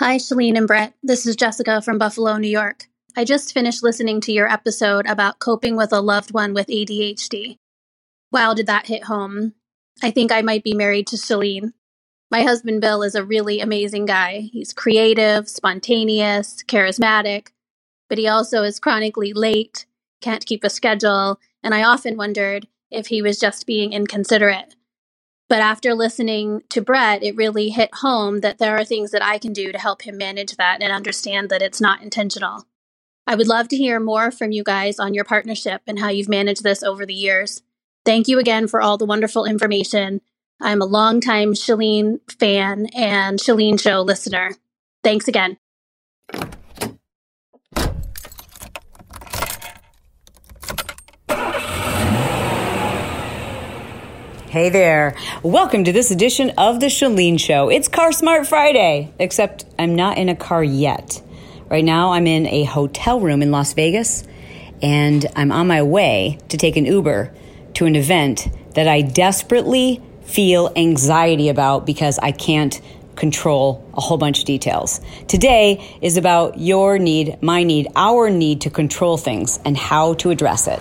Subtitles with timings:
[0.00, 0.94] Hi, Chalene and Brett.
[1.02, 2.86] This is Jessica from Buffalo, New York.
[3.18, 7.58] I just finished listening to your episode about coping with a loved one with ADHD.
[8.32, 9.52] Wow, did that hit home.
[10.02, 11.74] I think I might be married to Chalene.
[12.30, 14.48] My husband Bill is a really amazing guy.
[14.50, 17.48] He's creative, spontaneous, charismatic,
[18.08, 19.84] but he also is chronically late,
[20.22, 24.76] can't keep a schedule, and I often wondered if he was just being inconsiderate.
[25.50, 29.36] But after listening to Brett, it really hit home that there are things that I
[29.36, 32.66] can do to help him manage that and understand that it's not intentional.
[33.26, 36.28] I would love to hear more from you guys on your partnership and how you've
[36.28, 37.62] managed this over the years.
[38.04, 40.20] Thank you again for all the wonderful information.
[40.60, 44.54] I'm a longtime Chalene fan and Chalene Show listener.
[45.02, 45.58] Thanks again.
[54.50, 55.14] Hey there.
[55.44, 57.68] Welcome to this edition of The Chalene Show.
[57.68, 61.22] It's Car Smart Friday, except I'm not in a car yet.
[61.68, 64.24] Right now, I'm in a hotel room in Las Vegas,
[64.82, 67.32] and I'm on my way to take an Uber
[67.74, 72.80] to an event that I desperately feel anxiety about because I can't
[73.14, 75.00] control a whole bunch of details.
[75.28, 80.30] Today is about your need, my need, our need to control things and how to
[80.30, 80.80] address it.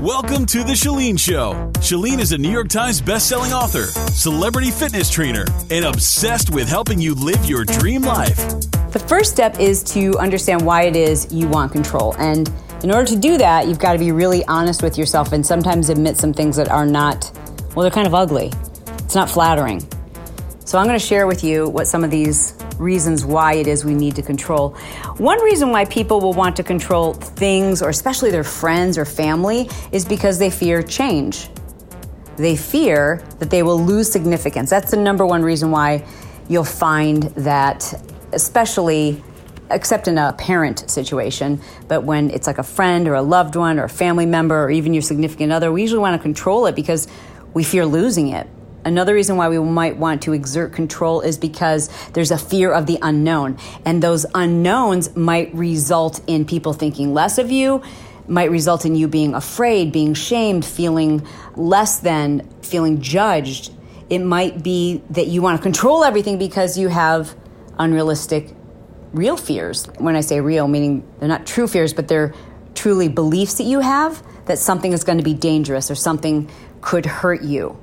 [0.00, 1.54] Welcome to The Chalene Show.
[1.78, 7.00] Chalene is a New York Times bestselling author, celebrity fitness trainer, and obsessed with helping
[7.00, 8.36] you live your dream life.
[8.92, 12.14] The first step is to understand why it is you want control.
[12.16, 12.48] And
[12.84, 15.88] in order to do that, you've got to be really honest with yourself and sometimes
[15.88, 17.32] admit some things that are not,
[17.74, 18.52] well, they're kind of ugly.
[18.98, 19.80] It's not flattering.
[20.64, 23.84] So I'm going to share with you what some of these reasons why it is
[23.84, 24.70] we need to control.
[25.18, 29.68] One reason why people will want to control things, or especially their friends or family,
[29.92, 31.48] is because they fear change.
[32.36, 34.70] They fear that they will lose significance.
[34.70, 36.06] That's the number one reason why
[36.48, 37.94] you'll find that,
[38.32, 39.22] especially
[39.70, 43.78] except in a parent situation, but when it's like a friend or a loved one
[43.78, 46.74] or a family member or even your significant other, we usually want to control it
[46.74, 47.06] because
[47.54, 48.48] we fear losing it.
[48.88, 52.86] Another reason why we might want to exert control is because there's a fear of
[52.86, 53.58] the unknown.
[53.84, 57.82] And those unknowns might result in people thinking less of you,
[58.28, 63.74] might result in you being afraid, being shamed, feeling less than, feeling judged.
[64.08, 67.36] It might be that you want to control everything because you have
[67.78, 68.54] unrealistic,
[69.12, 69.84] real fears.
[69.98, 72.32] When I say real, meaning they're not true fears, but they're
[72.74, 76.48] truly beliefs that you have that something is going to be dangerous or something
[76.80, 77.78] could hurt you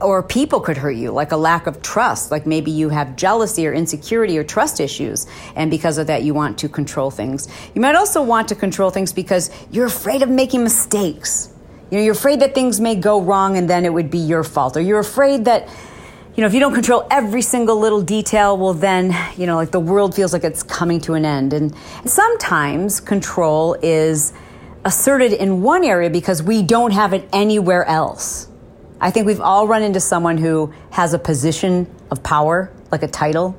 [0.00, 3.66] or people could hurt you, like a lack of trust, like maybe you have jealousy
[3.66, 7.48] or insecurity or trust issues, and because of that, you want to control things.
[7.74, 11.50] You might also want to control things because you're afraid of making mistakes.
[11.90, 14.44] You know, you're afraid that things may go wrong and then it would be your
[14.44, 15.68] fault, or you're afraid that,
[16.34, 19.70] you know, if you don't control every single little detail, well, then, you know, like
[19.70, 21.54] the world feels like it's coming to an end.
[21.54, 21.74] And
[22.04, 24.34] sometimes control is
[24.84, 28.48] asserted in one area because we don't have it anywhere else.
[29.00, 33.08] I think we've all run into someone who has a position of power, like a
[33.08, 33.56] title,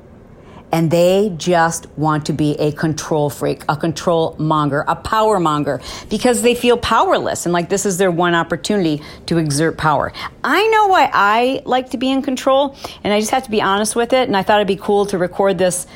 [0.72, 5.80] and they just want to be a control freak, a control monger, a power monger,
[6.10, 10.12] because they feel powerless and like this is their one opportunity to exert power.
[10.44, 13.62] I know why I like to be in control, and I just have to be
[13.62, 14.28] honest with it.
[14.28, 15.86] And I thought it'd be cool to record this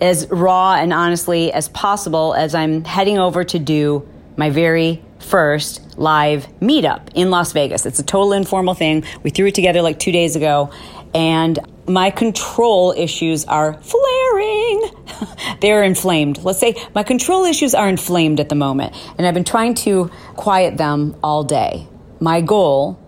[0.00, 5.83] as raw and honestly as possible as I'm heading over to do my very first
[5.96, 7.86] live meetup in Las Vegas.
[7.86, 9.04] It's a total informal thing.
[9.22, 10.70] We threw it together like two days ago,
[11.14, 14.90] and my control issues are flaring.
[15.60, 16.38] They're inflamed.
[16.42, 20.10] Let's say my control issues are inflamed at the moment, and I've been trying to
[20.36, 21.86] quiet them all day.
[22.20, 22.98] My goal,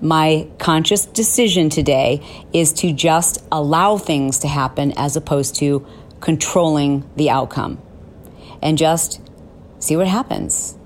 [0.00, 2.20] my conscious decision today
[2.52, 5.86] is to just allow things to happen as opposed to
[6.20, 7.80] controlling the outcome
[8.62, 9.20] and just
[9.78, 10.76] see what happens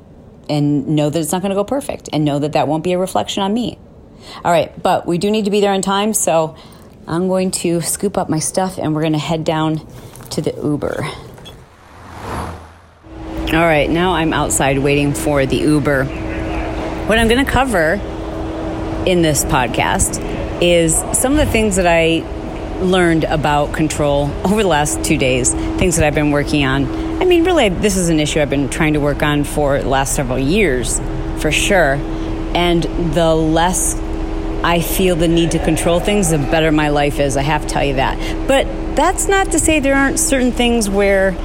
[0.51, 2.93] and know that it's not going to go perfect and know that that won't be
[2.93, 3.79] a reflection on me.
[4.45, 6.57] All right, but we do need to be there in time, so
[7.07, 9.87] I'm going to scoop up my stuff and we're going to head down
[10.31, 11.05] to the Uber.
[13.53, 16.05] All right, now I'm outside waiting for the Uber.
[16.05, 17.95] What I'm going to cover
[19.07, 20.21] in this podcast
[20.63, 22.23] is some of the things that I
[22.81, 27.10] learned about control over the last two days, things that I've been working on.
[27.21, 29.89] I mean, really, this is an issue I've been trying to work on for the
[29.89, 30.99] last several years,
[31.41, 31.97] for sure.
[32.55, 32.83] And
[33.15, 33.95] the less
[34.65, 37.37] I feel the need to control things, the better my life is.
[37.37, 38.49] I have to tell you that.
[38.49, 41.37] But that's not to say there aren't certain things where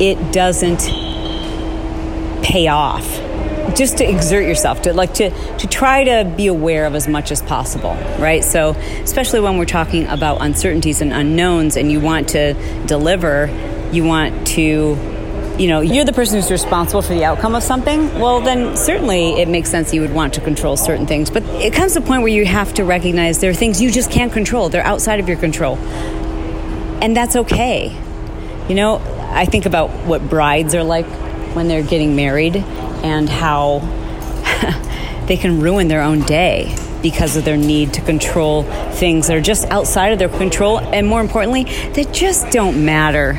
[0.00, 0.80] it doesn't
[2.44, 3.04] pay off.
[3.74, 7.30] just to exert yourself to like to to try to be aware of as much
[7.32, 8.70] as possible right so
[9.02, 12.54] especially when we're talking about uncertainties and unknowns and you want to
[12.86, 13.48] deliver
[13.92, 14.94] you want to
[15.58, 19.40] you know you're the person who's responsible for the outcome of something well then certainly
[19.40, 21.30] it makes sense you would want to control certain things.
[21.30, 23.90] But it comes to a point where you have to recognize there are things you
[23.90, 24.68] just can't control.
[24.68, 25.76] They're outside of your control.
[27.02, 27.96] And that's okay.
[28.68, 29.00] You know
[29.36, 31.06] i think about what brides are like
[31.54, 33.80] when they're getting married and how
[35.26, 38.62] they can ruin their own day because of their need to control
[38.92, 40.78] things that are just outside of their control.
[40.78, 43.34] And more importantly that just don't matter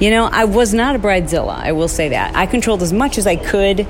[0.00, 3.18] you know i was not a bridezilla i will say that i controlled as much
[3.18, 3.86] as i could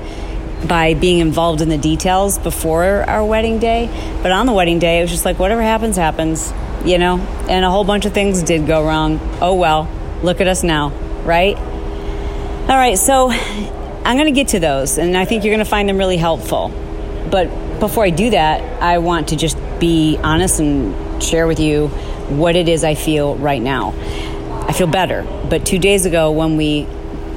[0.67, 3.87] by being involved in the details before our wedding day
[4.23, 6.51] but on the wedding day it was just like whatever happens happens
[6.85, 7.17] you know
[7.49, 9.89] and a whole bunch of things did go wrong oh well
[10.23, 10.89] look at us now
[11.25, 13.31] right all right so
[14.07, 16.15] I'm going to get to those, and I think you're going to find them really
[16.15, 16.69] helpful.
[17.29, 21.89] But before I do that, I want to just be honest and share with you
[22.29, 23.91] what it is I feel right now.
[24.67, 25.23] I feel better.
[25.49, 26.85] But two days ago, when we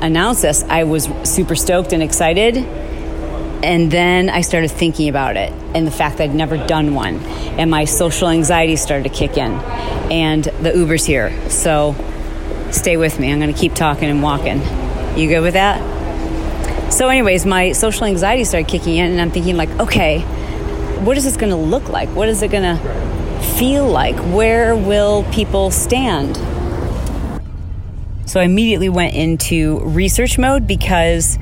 [0.01, 2.57] announced this, I was super stoked and excited.
[2.57, 7.17] And then I started thinking about it and the fact that I'd never done one.
[7.59, 9.53] And my social anxiety started to kick in.
[10.11, 11.51] And the Uber's here.
[11.51, 11.95] So
[12.71, 13.33] stay with me.
[13.33, 14.61] I'm going to keep talking and walking.
[15.17, 16.01] You good with that?
[16.93, 20.21] So, anyways, my social anxiety started kicking in, and I'm thinking, like, okay,
[21.05, 22.09] what is this going to look like?
[22.11, 24.17] What is it going to feel like?
[24.35, 26.37] Where will people stand?
[28.31, 31.37] So, I immediately went into research mode because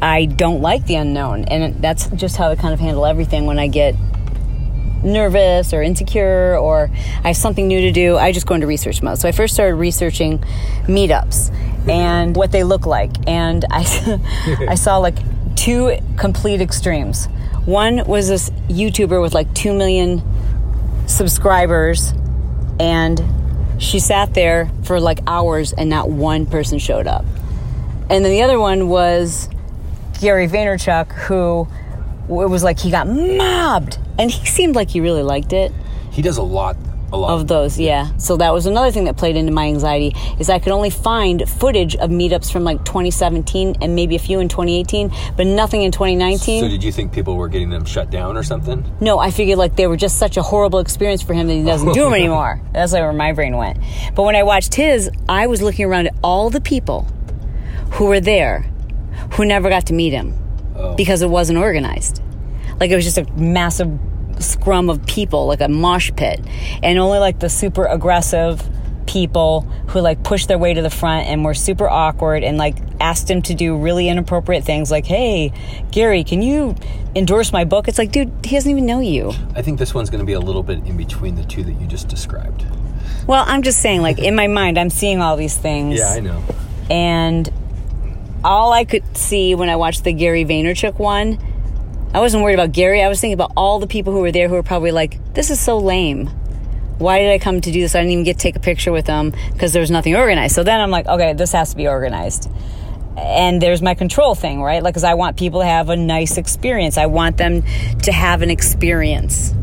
[0.00, 1.42] I don't like the unknown.
[1.46, 3.96] And that's just how I kind of handle everything when I get
[5.02, 6.88] nervous or insecure or
[7.24, 9.18] I have something new to do, I just go into research mode.
[9.18, 10.38] So I first started researching
[10.84, 11.52] meetups
[11.88, 13.10] and what they look like.
[13.28, 15.16] And I, I saw like
[15.56, 17.26] two complete extremes.
[17.64, 20.22] One was this YouTuber with like 2 million
[21.08, 22.14] subscribers,
[22.78, 23.18] and
[23.80, 27.24] she sat there for like hours and not one person showed up.
[28.08, 29.48] And then the other one was
[30.20, 31.66] Gary Vaynerchuk, who
[32.28, 35.72] it was like he got mobbed, and he seemed like he really liked it.
[36.12, 36.76] He does a lot
[37.12, 38.16] of those yeah.
[38.16, 41.48] So that was another thing that played into my anxiety is i could only find
[41.48, 45.92] footage of meetups from like 2017 and maybe a few in 2018 but nothing in
[45.92, 48.84] 2019 so did you think people were getting them shut down or something?
[49.00, 51.64] No i figured like they were just such a horrible experience for him that he
[51.64, 52.60] doesn't do them anymore.
[52.72, 53.78] That's like where my brain went.
[54.14, 57.06] But when i watched his i was looking around at all the people
[57.92, 58.70] who were there
[59.32, 60.34] who never got to meet him
[60.76, 60.94] oh.
[60.94, 62.22] because it wasn't organized.
[62.78, 63.98] Like it was just a massive
[64.40, 66.40] scrum of people, like a mosh pit,
[66.82, 68.68] and only like the super aggressive
[69.06, 72.76] people who like pushed their way to the front and were super awkward and like
[73.00, 75.52] asked him to do really inappropriate things like, hey,
[75.90, 76.76] Gary, can you
[77.16, 77.88] endorse my book?
[77.88, 79.32] It's like, dude, he doesn't even know you.
[79.56, 81.72] I think this one's going to be a little bit in between the two that
[81.72, 82.64] you just described.
[83.26, 85.98] Well, I'm just saying, like, in my mind, I'm seeing all these things.
[85.98, 86.42] Yeah, I know.
[86.88, 87.50] And
[88.44, 91.38] all I could see when I watched the Gary Vaynerchuk one
[92.12, 93.02] I wasn't worried about Gary.
[93.02, 95.48] I was thinking about all the people who were there who were probably like, this
[95.48, 96.26] is so lame.
[96.98, 97.94] Why did I come to do this?
[97.94, 100.56] I didn't even get to take a picture with them because there was nothing organized.
[100.56, 102.50] So then I'm like, okay, this has to be organized.
[103.16, 104.82] And there's my control thing, right?
[104.82, 106.98] Like, because I want people to have a nice experience.
[106.98, 107.62] I want them
[108.02, 109.54] to have an experience.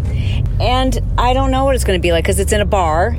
[0.62, 3.18] And I don't know what it's going to be like because it's in a bar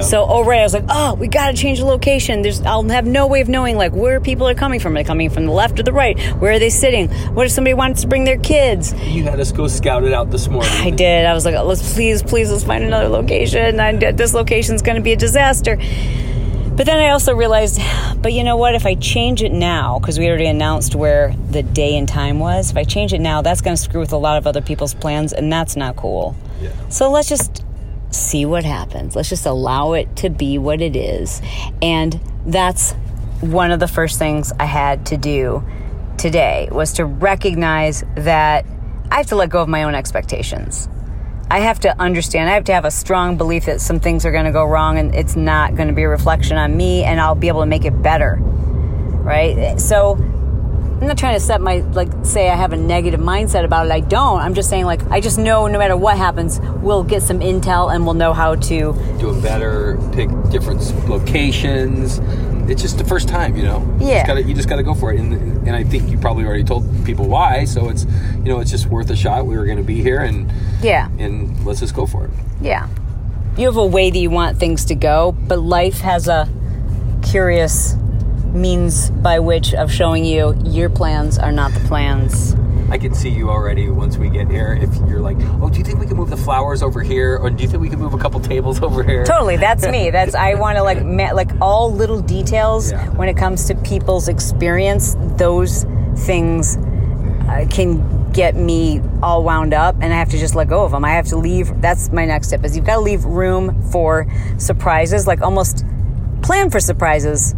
[0.00, 2.42] so oh right, I was like, oh, we got to change the location.
[2.42, 4.94] There's, I'll have no way of knowing like where people are coming from.
[4.94, 6.18] Are they coming from the left or the right?
[6.36, 7.08] Where are they sitting?
[7.34, 8.92] What if somebody wants to bring their kids?
[9.04, 10.70] You had us go scout it out this morning.
[10.72, 11.24] I did.
[11.26, 13.80] I was like, let's please, please, let's find another location.
[13.80, 15.76] And this location's going to be a disaster.
[15.76, 17.80] But then I also realized,
[18.20, 18.74] but you know what?
[18.74, 22.70] If I change it now, because we already announced where the day and time was,
[22.70, 24.92] if I change it now, that's going to screw with a lot of other people's
[24.92, 26.36] plans, and that's not cool.
[26.60, 26.72] Yeah.
[26.90, 27.64] So let's just
[28.10, 29.16] see what happens.
[29.16, 31.42] Let's just allow it to be what it is.
[31.82, 32.92] And that's
[33.40, 35.64] one of the first things I had to do
[36.16, 38.64] today was to recognize that
[39.10, 40.88] I have to let go of my own expectations.
[41.48, 44.32] I have to understand, I have to have a strong belief that some things are
[44.32, 47.20] going to go wrong and it's not going to be a reflection on me and
[47.20, 48.36] I'll be able to make it better.
[48.40, 49.80] Right?
[49.80, 50.16] So
[51.00, 53.92] I'm not trying to set my like say I have a negative mindset about it.
[53.92, 54.40] I don't.
[54.40, 57.94] I'm just saying like I just know no matter what happens, we'll get some intel
[57.94, 62.18] and we'll know how to do it better, pick different locations.
[62.70, 63.80] It's just the first time, you know.
[64.00, 64.06] Yeah.
[64.06, 65.34] You just gotta, you just gotta go for it, and,
[65.68, 67.66] and I think you probably already told people why.
[67.66, 68.04] So it's
[68.36, 69.44] you know it's just worth a shot.
[69.44, 70.50] We were going to be here, and
[70.82, 72.30] yeah, and let's just go for it.
[72.62, 72.88] Yeah.
[73.58, 76.48] You have a way that you want things to go, but life has a
[77.22, 77.96] curious
[78.56, 82.54] means by which of showing you your plans are not the plans
[82.88, 84.78] I can see you already once we get here.
[84.80, 87.50] If you're like, oh, do you think we can move the flowers over here, or
[87.50, 89.24] do you think we can move a couple tables over here?
[89.24, 90.10] Totally, that's me.
[90.10, 93.08] That's I want to like ma- like all little details Yeah.
[93.16, 95.16] when it comes to people's experience.
[95.36, 95.82] Those
[96.18, 96.76] things
[97.48, 100.92] uh, can get me all wound up, and I have to just let go of
[100.92, 101.04] them.
[101.04, 101.80] I have to leave.
[101.82, 105.26] That's my next tip: is you've got to leave room for surprises.
[105.26, 105.84] Like almost
[106.40, 107.52] plan for surprises,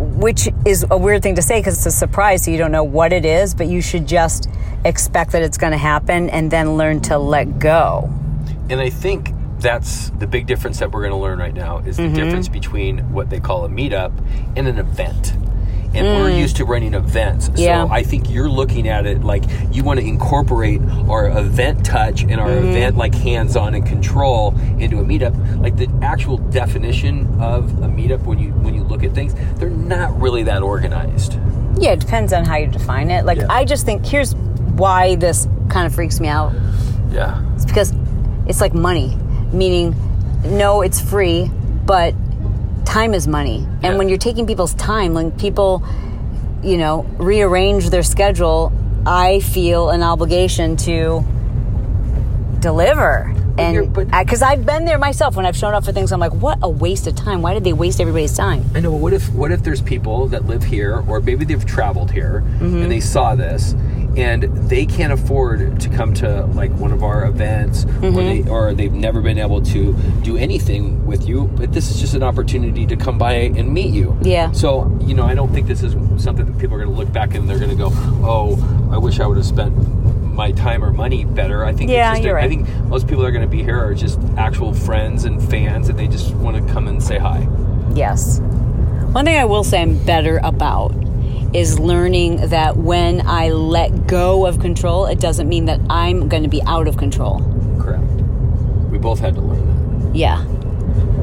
[0.00, 2.84] which is a weird thing to say because it's a surprise, so you don't know
[2.84, 3.54] what it is.
[3.54, 4.48] But you should just
[4.84, 8.08] expect that it's going to happen, and then learn to let go.
[8.68, 11.96] And I think that's the big difference that we're going to learn right now is
[11.96, 12.14] the mm-hmm.
[12.14, 14.12] difference between what they call a meetup
[14.56, 15.34] and an event.
[15.92, 16.38] And we're mm.
[16.38, 17.50] used to running events.
[17.56, 17.86] Yeah.
[17.86, 22.22] So I think you're looking at it like you want to incorporate our event touch
[22.22, 22.68] and our mm-hmm.
[22.68, 25.60] event like hands on and control into a meetup.
[25.60, 29.70] Like the actual definition of a meetup when you when you look at things, they're
[29.70, 31.38] not really that organized.
[31.78, 33.24] Yeah, it depends on how you define it.
[33.24, 33.46] Like, Yeah.
[33.48, 36.52] I just think here's why this kind of freaks me out.
[37.10, 37.42] Yeah.
[37.54, 37.94] It's because
[38.46, 39.16] it's like money,
[39.52, 39.94] meaning,
[40.44, 41.50] no, it's free,
[41.86, 42.14] but
[42.84, 43.66] time is money.
[43.82, 43.96] And Yeah.
[43.96, 45.82] when you're taking people's time, when people,
[46.62, 48.72] you know, rearrange their schedule,
[49.06, 51.24] I feel an obligation to
[52.60, 53.34] deliver.
[53.58, 56.58] And because I've been there myself when I've shown up for things, I'm like, what
[56.62, 57.42] a waste of time.
[57.42, 58.64] Why did they waste everybody's time?
[58.74, 58.92] I know.
[58.92, 62.82] What if what if there's people that live here, or maybe they've traveled here Mm-hmm.
[62.82, 63.74] and they saw this,
[64.16, 68.16] and they can't afford to come to like one of our events, or Mm-hmm.
[68.44, 71.44] they or they've never been able to do anything with you.
[71.54, 74.16] But this is just an opportunity to come by and meet you.
[74.22, 74.50] Yeah.
[74.52, 77.12] So you know, I don't think this is something that people are going to look
[77.12, 77.90] back and they're going to go,
[78.24, 78.58] "Oh,
[78.92, 79.74] I wish I would have spent."
[80.30, 81.64] My time or money better.
[81.66, 81.90] I think.
[81.90, 82.48] it's Yeah, just you're I right.
[82.48, 85.90] think most people that are going to be here are just actual friends and fans,
[85.90, 87.46] and they just want to come and say hi.
[87.94, 88.38] Yes.
[89.12, 90.92] One thing I will say I'm better about
[91.52, 96.42] is learning that when I let go of control, it doesn't mean that I'm going
[96.44, 97.40] to be out of control.
[97.80, 98.02] Correct.
[98.90, 100.44] We both had to learn Yeah.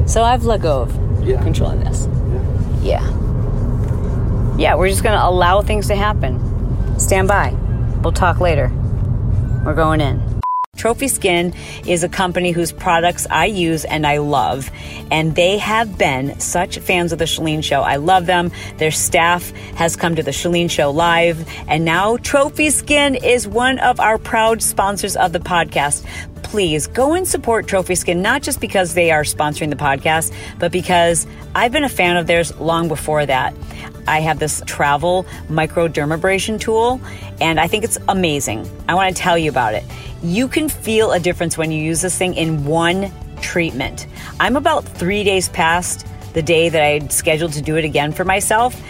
[0.06, 1.42] So I've let go of Yeah.
[1.42, 2.06] controlling this.
[2.06, 2.82] that.
[2.82, 3.06] Yeah.
[4.58, 6.38] Yeah, we're just going to allow things to happen.
[6.98, 7.54] Stand by.
[8.02, 8.70] We'll talk later.
[9.64, 10.20] We're going in.
[10.78, 11.52] Trophy Skin
[11.86, 14.70] is a company whose products I use and I love.
[15.10, 17.82] And they have been such fans of the Chalene Show.
[17.82, 18.52] I love them.
[18.76, 21.46] Their staff has come to the Chalene Show live.
[21.66, 26.06] And now Trophy Skin is one of our proud sponsors of the podcast.
[26.44, 30.72] Please go and support Trophy Skin, not just because they are sponsoring the podcast, but
[30.72, 33.54] because I've been a fan of theirs long before that.
[34.06, 37.00] I have this travel microdermabrasion tool,
[37.40, 38.66] and I think it's amazing.
[38.88, 39.84] I want to tell you about it.
[40.22, 44.06] You can feel a difference when you use this thing in one treatment.
[44.40, 48.24] I'm about three days past the day that I scheduled to do it again for
[48.24, 48.80] myself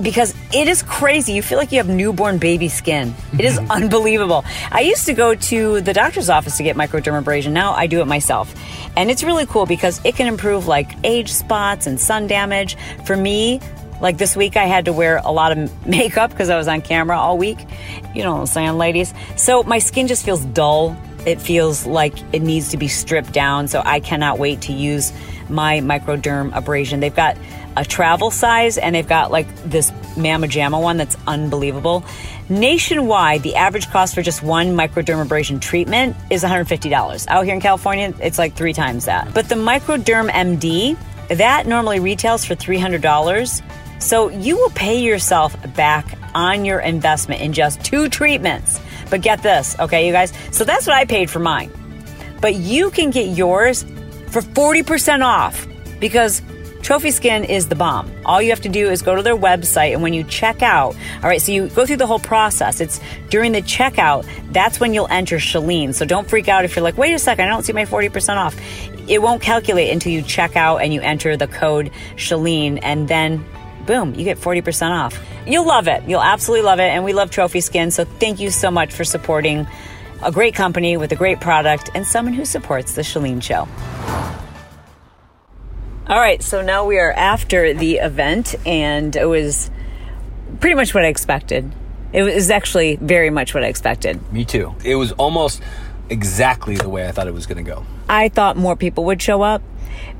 [0.00, 1.32] because it is crazy.
[1.32, 3.14] You feel like you have newborn baby skin.
[3.32, 4.44] It is unbelievable.
[4.70, 7.52] I used to go to the doctor's office to get microdermabrasion.
[7.52, 8.54] Now I do it myself.
[8.96, 12.76] And it's really cool because it can improve like age spots and sun damage.
[13.04, 13.60] For me,
[14.00, 16.82] like this week, I had to wear a lot of makeup because I was on
[16.82, 17.58] camera all week.
[18.14, 19.12] You know what I'm saying, ladies?
[19.36, 20.96] So my skin just feels dull.
[21.26, 23.68] It feels like it needs to be stripped down.
[23.68, 25.12] So I cannot wait to use
[25.48, 27.00] my microderm abrasion.
[27.00, 27.36] They've got
[27.76, 32.04] a travel size and they've got like this Mama Jamma one that's unbelievable.
[32.48, 37.28] Nationwide, the average cost for just one microderm abrasion treatment is $150.
[37.28, 39.32] Out here in California, it's like three times that.
[39.32, 40.96] But the Microderm MD,
[41.28, 43.62] that normally retails for $300.
[43.98, 48.80] So you will pay yourself back on your investment in just two treatments.
[49.10, 50.32] But get this, okay, you guys?
[50.52, 51.70] So that's what I paid for mine.
[52.40, 53.84] But you can get yours
[54.28, 55.66] for 40% off
[55.98, 56.42] because
[56.82, 58.10] Trophy Skin is the bomb.
[58.24, 60.94] All you have to do is go to their website, and when you check out,
[61.22, 62.80] all right, so you go through the whole process.
[62.80, 63.00] It's
[63.30, 65.92] during the checkout, that's when you'll enter Chalene.
[65.92, 68.36] So don't freak out if you're like, wait a second, I don't see my 40%
[68.36, 68.56] off.
[69.08, 73.44] It won't calculate until you check out and you enter the code Chalene, and then
[73.88, 75.18] boom, you get 40% off.
[75.46, 76.04] You'll love it.
[76.06, 76.90] You'll absolutely love it.
[76.90, 77.90] And we love Trophy Skin.
[77.90, 79.66] So thank you so much for supporting
[80.22, 83.66] a great company with a great product and someone who supports the Chalene Show.
[86.06, 89.70] All right, so now we are after the event, and it was
[90.58, 91.70] pretty much what I expected.
[92.14, 94.32] It was actually very much what I expected.
[94.32, 94.74] Me too.
[94.84, 95.62] It was almost
[96.08, 97.84] exactly the way I thought it was going to go.
[98.08, 99.60] I thought more people would show up.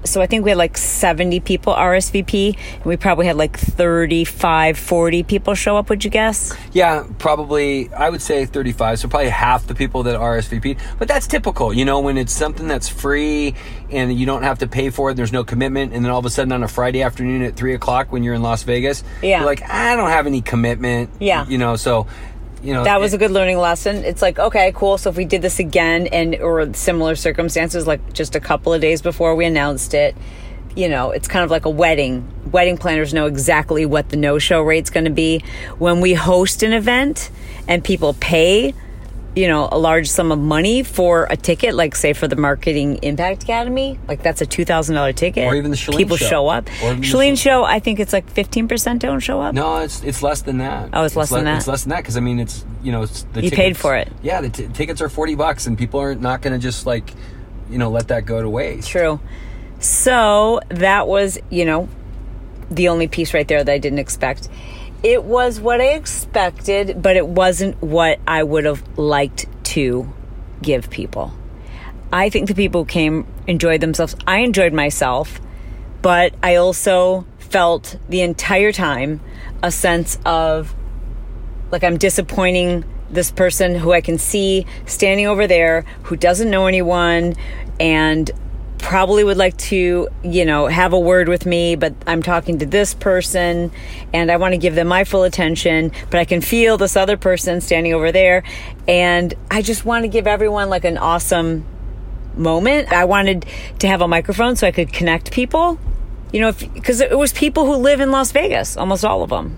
[0.04, 4.78] So I think we had like 70 people RSVP, and we probably had like 35,
[4.78, 6.54] 40 people show up, would you guess?
[6.72, 9.00] Yeah, probably, I would say 35.
[9.00, 10.78] So probably half the people that RSVP.
[10.98, 13.54] But that's typical, you know, when it's something that's free
[13.90, 15.92] and you don't have to pay for it, there's no commitment.
[15.92, 18.34] And then all of a sudden on a Friday afternoon at 3 o'clock when you're
[18.34, 19.38] in Las Vegas, Yeah.
[19.38, 21.10] you're like, I don't have any commitment.
[21.18, 21.46] Yeah.
[21.48, 22.06] You know, so
[22.62, 24.04] you know that was it- a good learning lesson.
[24.04, 24.98] It's like, okay, cool.
[24.98, 28.80] So if we did this again and or similar circumstances, like just a couple of
[28.80, 30.16] days before we announced it,
[30.76, 32.26] you know, it's kind of like a wedding.
[32.50, 35.42] Wedding planners know exactly what the no-show rate's going to be
[35.78, 37.30] when we host an event
[37.66, 38.74] and people pay
[39.38, 42.98] you know, a large sum of money for a ticket, like say for the Marketing
[43.02, 45.46] Impact Academy, like that's a two thousand dollar ticket.
[45.46, 46.26] Or even the Chalene people show.
[46.28, 46.66] show up.
[46.66, 49.54] Chalene show, I think it's like fifteen percent don't show up.
[49.54, 50.90] No, it's it's less than that.
[50.92, 51.58] Oh, it's less than that?
[51.58, 53.94] It's less than that because I mean, it's you know, it's the You paid for
[53.94, 54.10] it.
[54.22, 57.14] Yeah, the t- tickets are forty bucks, and people are not going to just like,
[57.70, 58.88] you know, let that go to waste.
[58.88, 59.20] True.
[59.78, 61.88] So that was, you know,
[62.72, 64.48] the only piece right there that I didn't expect.
[65.02, 70.12] It was what I expected, but it wasn't what I would have liked to
[70.60, 71.32] give people.
[72.12, 74.16] I think the people who came enjoyed themselves.
[74.26, 75.40] I enjoyed myself,
[76.02, 79.20] but I also felt the entire time
[79.62, 80.74] a sense of
[81.70, 86.66] like I'm disappointing this person who I can see standing over there who doesn't know
[86.66, 87.34] anyone
[87.78, 88.30] and
[88.78, 92.66] probably would like to, you know, have a word with me, but I'm talking to
[92.66, 93.70] this person
[94.12, 97.16] and I want to give them my full attention, but I can feel this other
[97.16, 98.42] person standing over there
[98.86, 101.66] and I just want to give everyone like an awesome
[102.34, 102.92] moment.
[102.92, 103.44] I wanted
[103.80, 105.78] to have a microphone so I could connect people.
[106.32, 109.56] You know, because it was people who live in Las Vegas, almost all of them,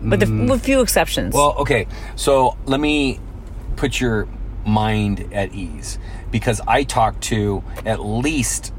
[0.00, 1.34] but with a, with few exceptions.
[1.34, 1.88] Well, okay.
[2.14, 3.18] So let me
[3.74, 4.28] put your
[4.66, 5.98] mind at ease
[6.30, 8.72] because I talked to at least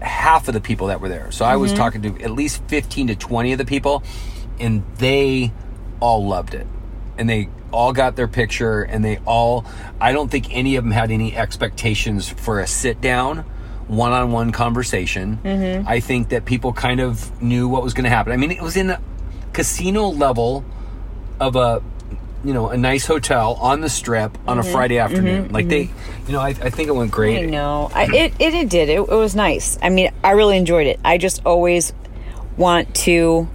[0.00, 1.30] half of the people that were there.
[1.30, 1.60] So I Mm-hmm.
[1.60, 4.02] was talking to at least 15 to 20 of the people
[4.60, 5.52] and they
[6.00, 6.66] all loved it.
[7.18, 9.64] And they all got their picture and they all
[10.00, 13.44] I don't think any of them had any expectations for a sit down
[13.88, 15.38] one-on-one conversation.
[15.44, 15.86] Mm-hmm.
[15.88, 18.32] I think that people kind of knew what was going to happen.
[18.32, 19.00] I mean, it was in a
[19.52, 20.64] casino level
[21.40, 21.82] of a
[22.44, 25.52] you know a nice hotel on the strip on a Friday afternoon.
[25.52, 25.90] like they,
[26.26, 27.38] you know, I, I think it went great.
[27.38, 27.48] Mm-hmm.
[27.48, 27.90] I know.
[27.94, 28.88] I, it, it it did.
[28.88, 29.78] It, it was nice.
[29.82, 31.00] I mean, I really enjoyed it.
[31.04, 31.92] I just always
[32.56, 33.48] want to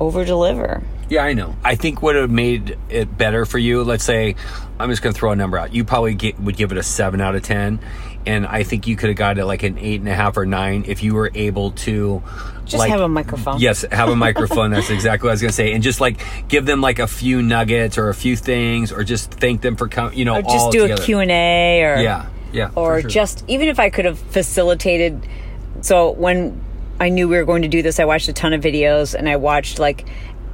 [0.00, 0.82] over deliver.
[1.08, 1.56] Yeah, I know.
[1.64, 3.82] I think would have made it better for you.
[3.82, 4.36] Let's say
[4.78, 5.72] I'm just going to throw a number out.
[5.72, 7.80] You probably get, would give it a seven out of ten,
[8.28, 10.44] and I think you could have got it like an eight and a half or
[10.46, 12.22] nine if you were able to
[12.64, 13.58] Just like- have a microphone.
[13.58, 14.70] Yes, have a microphone.
[14.70, 17.06] That's exactly what I was going to say, and just like give them like a
[17.06, 20.18] few nuggets or a few things, or just thank them for coming.
[20.18, 21.02] You know, Or just do together.
[21.02, 23.10] a Q&A or Yeah, yeah, or sure.
[23.10, 25.26] just even if I could have facilitated
[25.80, 26.60] so when
[27.00, 29.28] I knew we were going to do this I watched a ton of videos and
[29.28, 30.04] I watched like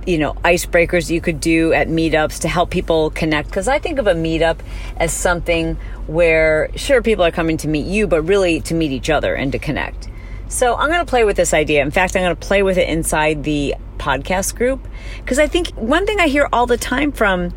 [0.07, 3.99] you know icebreakers you could do at meetups to help people connect cuz I think
[3.99, 4.59] of a meetup
[4.97, 9.11] as something where sure people are coming to meet you but really to meet each
[9.11, 10.09] other and to connect.
[10.49, 11.83] So I'm going to play with this idea.
[11.83, 14.87] In fact, I'm going to play with it inside the podcast group
[15.19, 17.53] because I think one thing I hear all the time from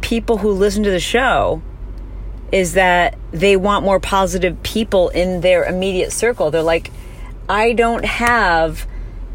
[0.00, 1.62] people who listen to the show
[2.50, 6.50] is that they want more positive people in their immediate circle.
[6.50, 6.90] They're like,
[7.48, 8.86] I don't have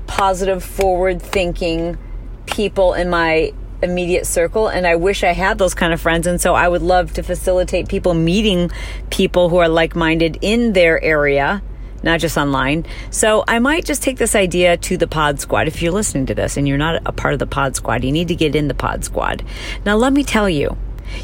[0.07, 1.97] positive, forward thinking
[2.45, 6.27] people in my immediate circle, and I wish I had those kind of friends.
[6.27, 8.71] And so I would love to facilitate people meeting
[9.09, 11.61] people who are like minded in their area.
[12.03, 12.85] Not just online.
[13.09, 15.67] So I might just take this idea to the pod squad.
[15.67, 18.11] If you're listening to this and you're not a part of the pod squad, you
[18.11, 19.43] need to get in the pod squad.
[19.85, 20.77] Now, let me tell you,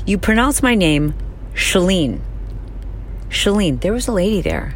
[0.08, 1.14] you pronounce my name
[1.54, 2.22] Chalene.
[3.30, 4.76] Chalene, there was a lady there.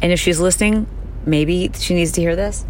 [0.00, 0.86] And if she's listening,
[1.26, 2.64] maybe she needs to hear this.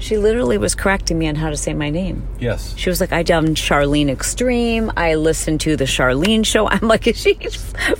[0.00, 2.26] She literally was correcting me on how to say my name.
[2.40, 2.74] yes.
[2.76, 4.90] She was like, I done Charlene Extreme.
[4.96, 6.66] I listened to the Charlene show.
[6.70, 7.38] I'm like, is she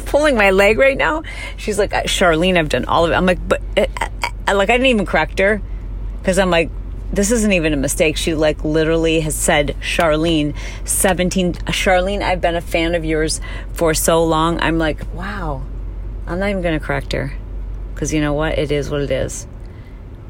[0.06, 1.22] pulling my leg right now?
[1.58, 3.14] She's like, Charlene, I've done all of it.
[3.14, 5.60] I'm like, but, uh, uh, like, I didn't even correct her
[6.20, 6.70] because I'm like,
[7.12, 8.16] this isn't even a mistake.
[8.16, 13.40] She like literally has said Charlene 17 Charlene, I've been a fan of yours
[13.72, 14.60] for so long.
[14.60, 15.64] I'm like, wow.
[16.26, 17.34] I'm not even going to correct her
[17.96, 18.58] cuz you know what?
[18.58, 19.46] It is what it is.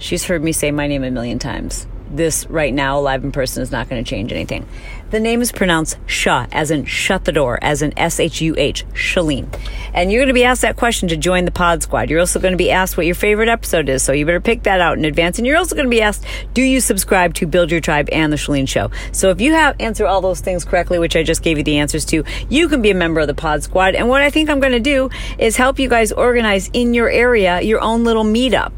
[0.01, 1.87] She's heard me say my name a million times.
[2.11, 4.67] This right now, live in person, is not going to change anything.
[5.11, 8.55] The name is pronounced Shah, as in shut the door, as in S H U
[8.57, 9.47] H, Chalene.
[9.95, 12.11] And you're going to be asked that question to join the pod squad.
[12.11, 14.65] You're also going to be asked what your favorite episode is, so you better pick
[14.65, 15.39] that out in advance.
[15.39, 18.33] And you're also going to be asked, do you subscribe to Build Your Tribe and
[18.33, 18.91] The Chalene Show?
[19.13, 21.79] So if you have answer all those things correctly, which I just gave you the
[21.79, 23.95] answers to, you can be a member of the pod squad.
[23.95, 27.11] And what I think I'm going to do is help you guys organize in your
[27.11, 28.73] area your own little meetup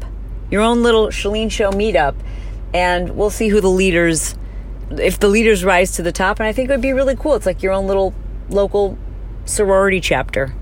[0.53, 2.15] your own little Chalene Show meetup,
[2.75, 4.35] and we'll see who the leaders,
[4.91, 6.39] if the leaders rise to the top.
[6.39, 7.33] And I think it would be really cool.
[7.33, 8.13] It's like your own little
[8.49, 8.95] local
[9.45, 10.53] sorority chapter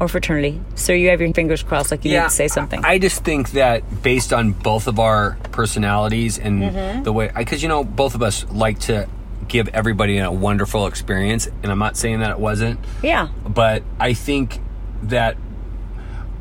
[0.00, 0.60] or fraternity.
[0.74, 2.82] So you have your fingers crossed, like you need to say something.
[2.84, 7.02] I just think that based on both of our personalities and Mm-hmm.
[7.02, 9.06] the way, because you know, both of us like to
[9.46, 11.46] give everybody a wonderful experience.
[11.62, 13.28] And I'm not saying that it wasn't, Yeah.
[13.46, 14.58] but I think
[15.02, 15.36] that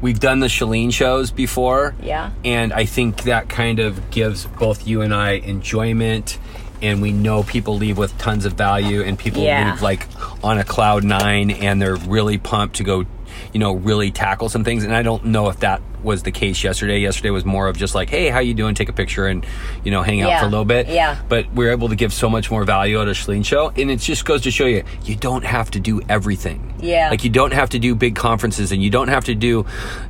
[0.04, 1.96] we've done the Chalene shows before.
[2.04, 2.32] Yeah.
[2.44, 6.38] And I think that kind of gives both you and I enjoyment.
[6.82, 9.72] And we know people leave with tons of value, and people Yeah.
[9.72, 10.06] leave like
[10.44, 13.06] on a cloud nine, and they're really pumped to go,
[13.54, 14.84] you know, really tackle some things.
[14.84, 17.00] And I don't know if that was the case yesterday.
[17.00, 18.76] Yesterday was more of just like, hey, how you doing?
[18.76, 19.46] Take a picture and
[19.86, 20.40] you know hang out Yeah.
[20.42, 20.88] for a little bit.
[20.90, 21.18] Yeah.
[21.30, 24.00] But we're able to give so much more value at a Chalene show, and it
[24.00, 26.74] just goes to show you, you don't have to do everything.
[26.80, 27.10] Yeah.
[27.10, 29.64] Like you don't have to do big conferences, and you don't have to do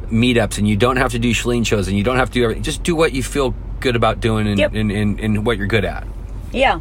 [0.10, 2.44] meetups, and you don't have to do Chalene shows, and you don't have to do
[2.44, 2.64] everything.
[2.64, 4.74] Just do what you feel good about doing, and Yep.
[4.74, 6.08] and, and, and what you're good at.
[6.52, 6.80] Yeah.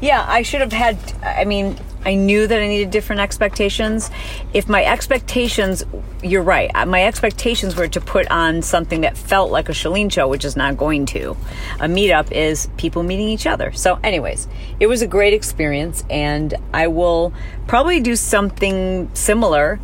[0.00, 4.10] Yeah, I should have had, I mean, I knew that I needed different expectations.
[4.52, 5.84] If my expectations,
[6.22, 10.10] you're right, uh, my expectations were to put on something that felt like a Chalene
[10.10, 11.36] show, which is not going to.
[11.80, 13.72] A meetup is people meeting each other.
[13.72, 14.48] So, anyways,
[14.80, 17.32] it was a great experience, and I will
[17.66, 19.78] probably do something similar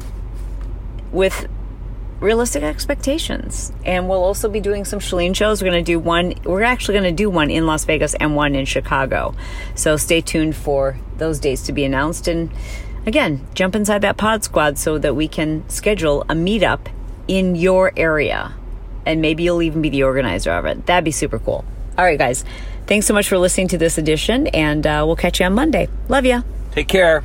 [1.12, 1.48] with
[2.20, 3.72] realistic expectations.
[3.84, 5.62] And we'll also be doing some Chalene shows.
[5.62, 8.34] We're going to do one, we're actually going to do one in Las Vegas and
[8.34, 9.34] one in Chicago.
[9.74, 12.28] So stay tuned for those dates to be announced.
[12.28, 12.50] And
[13.06, 16.88] again, jump inside that pod squad so that we can schedule a meetup
[17.26, 18.54] in your area.
[19.06, 20.86] And maybe you'll even be the organizer of it.
[20.86, 21.64] That'd be super cool.
[21.96, 22.44] All right, guys.
[22.86, 25.88] Thanks so much for listening to this edition, and uh, we'll catch you on Monday.
[26.08, 26.42] Love ya.
[26.70, 27.22] Take care.